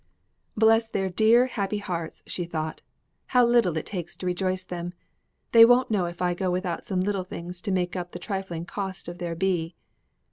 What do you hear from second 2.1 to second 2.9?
she thought.